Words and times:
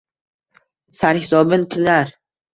Sarhisobin 1.03 1.69
kilar 1.77 2.17